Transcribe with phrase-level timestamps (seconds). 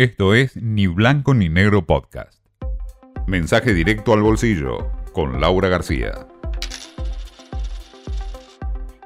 [0.00, 2.42] Esto es Ni Blanco ni Negro Podcast.
[3.26, 6.26] Mensaje directo al bolsillo con Laura García.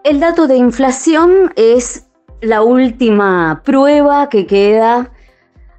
[0.04, 2.06] El dato de inflación es
[2.40, 5.10] la última prueba que queda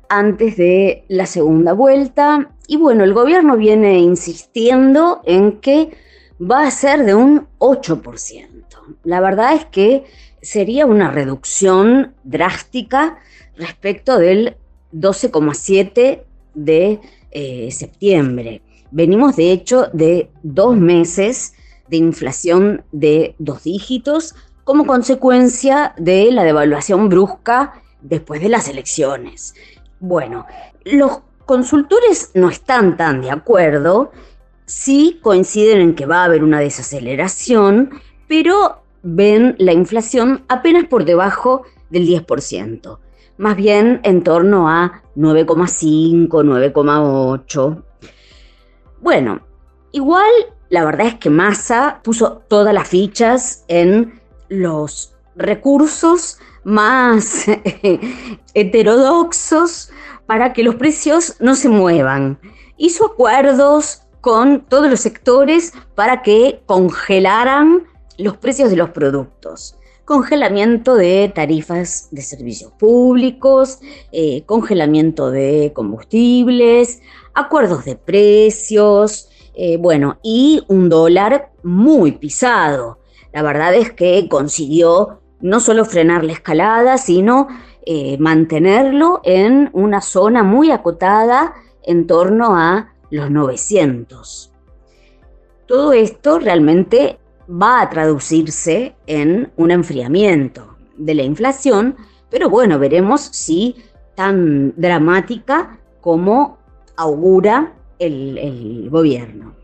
[0.09, 2.51] antes de la segunda vuelta.
[2.67, 5.95] Y bueno, el gobierno viene insistiendo en que
[6.41, 8.47] va a ser de un 8%.
[9.05, 10.03] La verdad es que
[10.41, 13.17] sería una reducción drástica
[13.55, 14.57] respecto del
[14.95, 16.23] 12,7
[16.53, 16.99] de
[17.31, 18.61] eh, septiembre.
[18.91, 21.53] Venimos de hecho de dos meses
[21.89, 29.53] de inflación de dos dígitos como consecuencia de la devaluación brusca después de las elecciones.
[29.99, 30.45] Bueno,
[30.85, 34.11] los consultores no están tan de acuerdo,
[34.65, 37.91] sí coinciden en que va a haber una desaceleración,
[38.27, 42.99] pero ven la inflación apenas por debajo del 10%
[43.37, 47.83] más bien en torno a 9,5, 9,8.
[49.01, 49.41] Bueno,
[49.91, 50.29] igual
[50.69, 57.45] la verdad es que Massa puso todas las fichas en los recursos más
[58.53, 59.91] heterodoxos
[60.25, 62.39] para que los precios no se muevan.
[62.77, 70.95] Hizo acuerdos con todos los sectores para que congelaran los precios de los productos congelamiento
[70.95, 73.79] de tarifas de servicios públicos,
[74.11, 77.01] eh, congelamiento de combustibles,
[77.33, 82.99] acuerdos de precios, eh, bueno, y un dólar muy pisado.
[83.33, 87.47] La verdad es que consiguió no solo frenar la escalada, sino
[87.85, 91.53] eh, mantenerlo en una zona muy acotada
[91.83, 94.51] en torno a los 900.
[95.67, 97.17] Todo esto realmente
[97.49, 101.95] va a traducirse en un enfriamiento de la inflación,
[102.29, 103.75] pero bueno, veremos si
[104.15, 106.57] tan dramática como
[106.95, 109.55] augura el, gobierno.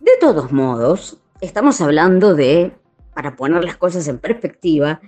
[0.00, 2.72] De todos modos, estamos hablando de,
[3.14, 5.00] para poner las cosas en perspectiva,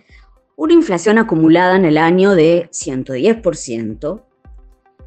[0.56, 4.22] una inflación acumulada en el año de 110%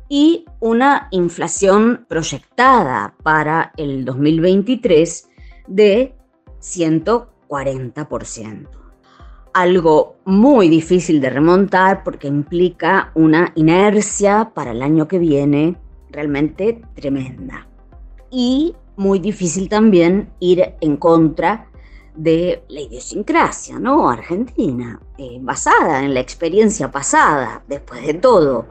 [0.09, 5.29] y una inflación proyectada para el 2023
[5.67, 6.16] de
[6.61, 8.67] 140%.
[9.53, 15.77] Algo muy difícil de remontar porque implica una inercia para el año que viene
[16.09, 17.65] realmente tremenda.
[18.29, 21.69] Y muy difícil también ir en contra
[22.15, 24.09] de la idiosincrasia, ¿no?
[24.09, 28.65] Argentina, eh, basada en la experiencia pasada, después de todo,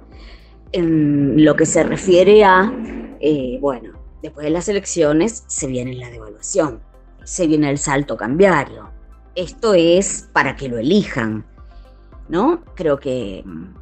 [0.72, 2.72] en lo que se refiere a,
[3.20, 3.92] eh, bueno,
[4.22, 6.80] después de las elecciones se viene la devaluación
[7.26, 8.88] se viene el salto cambiario.
[9.34, 11.44] Esto es para que lo elijan,
[12.28, 12.62] ¿no?
[12.76, 13.74] Creo que mm,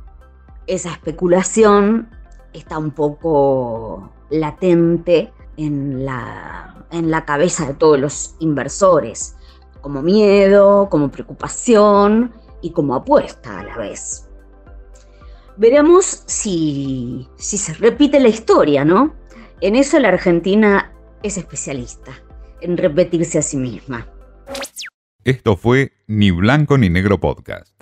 [0.67, 2.09] esa especulación
[2.55, 9.37] está un poco latente en la, en la cabeza de todos los inversores,
[9.83, 12.33] como miedo, como preocupación
[12.63, 14.27] y como apuesta a la vez.
[15.59, 19.15] Veremos si, si se repite la historia, ¿no?
[19.61, 22.24] En eso la Argentina es especialista
[22.65, 24.09] en repetirse a sí misma.
[25.25, 27.74] Esto fue Ni Blanco ni Negro Podcast.